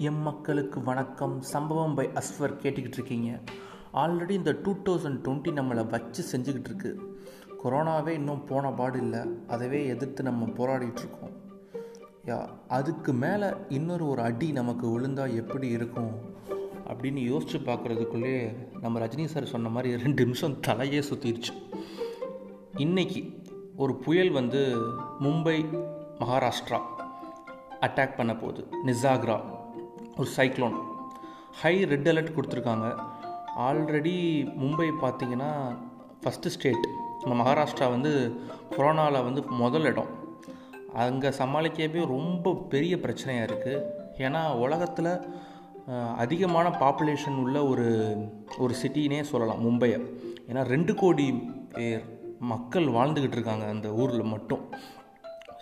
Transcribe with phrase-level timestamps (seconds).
[0.00, 1.40] M மக்களுக்கு வணக்கம்.
[1.40, 3.40] சம்பவம் பை அஸ்வர் கேட்டுக்கிட்டு இருக்கீங்க.
[3.94, 7.20] ஆல்ரெடி இந்த டூ தௌசண்ட் டுவெண்ட்டி நம்மளை வச்சு செஞ்சுக்கிட்டு இருக்கு.
[7.64, 9.20] கொரோனாவே இன்னும் போன பாடு இல்லை.
[9.48, 11.30] அதவே எதிர்த்து நம்ம போராடிட்டு இருக்கோம்.
[12.24, 16.10] யா அதுக்கு மேலே இன்னொரு ஒரு அடி நமக்கு விழுந்தா எப்படி இருக்கும்?
[16.88, 21.78] அப்படின்னு யோசிச்சு பார்க்குறதுக்குள்ளே நம்ம ரஜினி சார் சொன்ன மாதிரி ரெண்டு நிமிஷம் தலையே சுற்றிடுச்சு
[22.76, 23.24] இன்னைக்கு
[23.76, 24.78] ஒரு புயல் வந்து
[25.20, 25.84] மும்பை
[26.18, 26.80] மகாராஷ்டிரா
[27.80, 28.66] அட்டாக் பண்ண போகுது.
[28.86, 29.58] நிசாக்ரா
[30.20, 30.78] ஒரு சைக்ளோன்
[31.60, 32.88] ஹை ரெட் அலர்ட் கொடுத்துருக்காங்க.
[33.66, 34.16] ஆல்ரெடி
[34.62, 35.50] மும்பை பார்த்தீங்கன்னா
[36.22, 36.86] ஃபஸ்ட்டு ஸ்டேட்
[37.20, 38.12] நம்ம மகாராஷ்டிரா வந்து
[38.74, 40.10] கொரோனாவில் வந்து முதல் இடம்.
[41.04, 43.84] அங்கே சமாளிக்கவே ரொம்ப பெரிய பிரச்சனையாக இருக்குது
[44.26, 45.12] ஏன்னா உலகத்தில்
[46.22, 47.88] அதிகமான பாப்புலேஷன் உள்ள ஒரு
[48.64, 49.98] ஒரு சிட்டினே சொல்லலாம் மும்பையை.
[50.48, 51.26] ஏன்னா ரெண்டு கோடி
[51.76, 52.04] பேர்
[52.52, 54.62] மக்கள் வாழ்ந்துக்கிட்டு இருக்காங்க அந்த ஊரில் மட்டும்.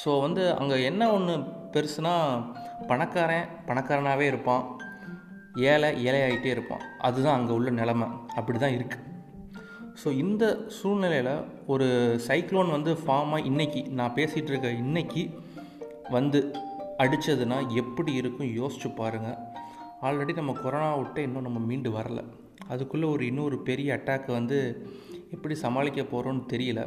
[0.00, 1.34] ஸோ வந்து அங்கே என்ன ஒன்று
[1.74, 2.14] பெருசுனா
[2.90, 4.64] பணக்காரன் பணக்காரனாகவே இருப்பான்.
[5.72, 6.84] ஏழை ஏழையாகிட்டே இருப்பான்.
[7.06, 8.08] அதுதான் அங்கே உள்ள நிலமை.
[8.38, 9.08] அப்படி தான் இருக்குது
[10.00, 10.44] ஸோ இந்த
[10.76, 11.34] சூழ்நிலையில்
[11.72, 11.86] ஒரு
[12.28, 15.22] சைக்ளோன் வந்து ஃபார்மாக இன்றைக்கி இன்னைக்கு நான் பேசிகிட்டு இருக்க இன்னைக்கு
[16.16, 16.38] வந்து
[17.02, 19.38] அடித்ததுன்னா எப்படி இருக்கும் யோசிச்சு பாருங்கள்
[20.08, 22.20] ஆல்ரெடி நம்ம கொரோனா விட்டு இன்னும் நம்ம மீண்டு வரல.
[22.72, 24.58] அதுக்குள்ளே ஒரு இன்னொரு பெரிய அட்டாக்கை வந்து
[25.34, 26.80] எப்படி சமாளிக்க போகிறோன்னு தெரியல.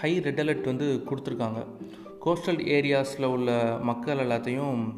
[0.00, 1.62] ஹை ரெட் அலர்ட் வந்து கொடுத்துருக்காங்க.
[2.24, 4.94] கோஸ்டல் ஏரியாஸில் உள்ள மக்கள் எல்லாத்தையும்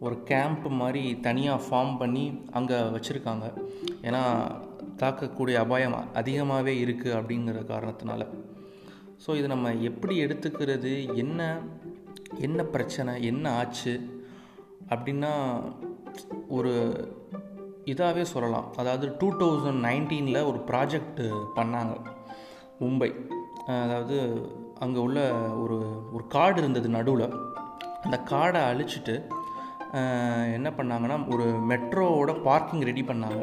[0.00, 3.46] ஒரு கேம்ப் மாதிரி தனியாக ஃபார்ம் பண்ணி அங்கே வச்சுருக்காங்க.
[4.02, 4.22] ஏன்னா
[4.96, 8.26] தாக்கக்கூடிய அபாயம் அதிகமாகவே இருக்குது அப்படிங்கிற காரணத்தினால.
[9.26, 11.14] ஸோ இது நம்ம எப்படி எடுத்துக்கிறது?
[11.14, 11.58] என்ன
[12.38, 13.24] என்ன பிரச்சனை?
[13.24, 13.94] என்ன ஆச்சு?
[14.88, 15.32] அப்படின்னா
[16.48, 16.74] ஒரு
[17.84, 18.74] இதாகவே சொல்லலாம்.
[18.76, 21.22] அதாவது டூ தௌசண்ட் நைன்டீனில் ஒரு ப்ராஜெக்ட்
[21.56, 21.94] பண்ணாங்க.
[22.80, 23.10] மும்பை.
[23.66, 24.18] அதாவது
[24.82, 25.18] அங்கே உள்ள
[25.62, 25.76] ஒரு
[26.16, 27.26] ஒரு காடு இருந்தது நடுவில்.
[28.04, 29.16] அந்த காடை அழிச்சிட்டு
[30.56, 33.40] என்ன பண்ணாங்கன்னா ஒரு மெட்ரோவோட பார்க்கிங் ரெடி பண்ணாங்க.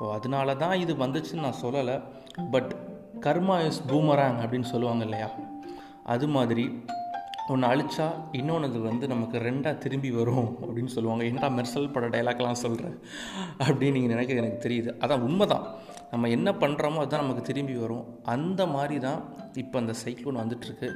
[0.00, 1.96] ஓ அதனால தான் இது வந்துச்சுன்னு நான் சொல்லலை.
[2.54, 2.70] பட்
[3.26, 5.28] கர்மா இஸ் பூமராங் அப்படின்னு சொல்லுவாங்க இல்லையா?
[6.14, 6.64] அது மாதிரி
[7.52, 8.06] ஒன்று அழிச்சா
[8.38, 11.24] இன்னொன்று வந்து நமக்கு ரெண்டாக திரும்பி வரும் அப்படின்னு சொல்லுவாங்க.
[11.30, 12.96] என்னடா மெர்சல் பட டைலாக்லாம் சொல்கிறேன்
[13.66, 14.92] அப்படின்னு நீங்கள் நினைக்கிறது எனக்கு தெரியுது.
[15.04, 15.66] அதான் உண்மை தான்
[16.10, 18.04] நம்ம என்ன பண்ணுறோமோ அதுதான் நமக்கு திரும்பி வரும்.
[18.34, 19.20] அந்த மாதிரி தான்
[19.62, 20.90] இப்போ அந்த சைக்ளோன் வந்துட்டுருக்கு.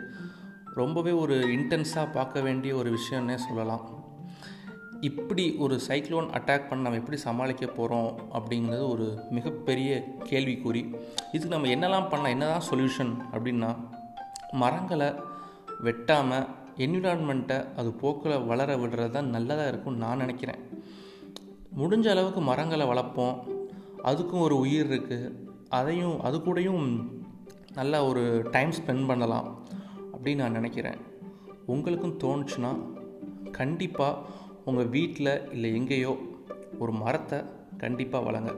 [0.80, 3.84] ரொம்பவே ஒரு இன்டென்ஸாக பார்க்க வேண்டிய ஒரு விஷயம்னே சொல்லலாம்.
[5.08, 9.06] இப்படி ஒரு சைக்ளோன் அட்டாக் பண்ண நம்ம எப்படி சமாளிக்க போகிறோம் அப்படிங்கிறது ஒரு
[9.36, 9.90] மிகப்பெரிய
[10.30, 10.82] கேள்விக்குறி.
[11.34, 13.70] இதுக்கு நம்ம என்னெல்லாம் பண்ணலாம் என்னதான் சொல்யூஷன் அப்படின்னா
[14.62, 15.10] மரங்களை
[15.86, 16.48] வெட்டாமல்
[16.84, 20.60] என்விரான்மெண்ட்டை அது போக்கில் வளர விடுறது தான் நல்லதாக இருக்கும்னு நான் நினைக்கிறேன்.
[21.80, 23.36] முடிஞ்ச அளவுக்கு மரங்களை வளர்ப்போம்.
[24.08, 25.32] அதுக்கும் ஒரு உயிர் இருக்குது
[25.68, 26.84] அதையும் அது கூடயும்
[27.74, 29.48] நல்ல ஒரு டைம் ஸ்பெண்ட் பண்ணலாம்
[30.12, 30.98] அப்படின்னு நான் நினைக்கிறேன்.
[31.66, 32.70] உங்களுக்கும் தோணுச்சுன்னா
[33.50, 34.22] கண்டிப்பாக
[34.64, 36.12] உங்கள் வீட்டில் இல்லை எங்கேயோ
[36.78, 37.38] ஒரு மரத்தை
[37.78, 38.50] கண்டிப்பாக வளங்க.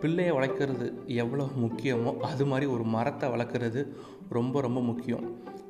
[0.00, 3.80] பிள்ளையை வளர்க்குறது எவ்வளோ முக்கியமோ அது மாதிரி ஒரு மரத்தை வளர்க்குறது
[4.28, 5.24] ரொம்ப ரொம்ப முக்கியம்.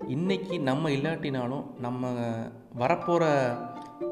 [0.08, 2.12] இன்றைக்கி நம்ம இல்லாட்டினாலும் நம்ம
[2.78, 3.24] வரப்போகிற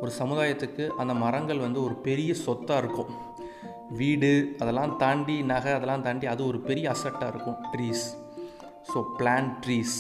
[0.01, 3.13] ஒரு சமுதாயத்துக்கு அந்த மரங்கள் வந்து ஒரு பெரிய சொத்தாக இருக்கும்.
[3.91, 7.59] வீடு அதெல்லாம் தாண்டி நகை அதெல்லாம் தாண்டி அது ஒரு பெரிய அசட்டாக இருக்கும்.
[7.73, 8.05] Trees
[8.95, 9.97] so plant trees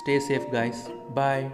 [0.00, 1.50] stay safe guys bye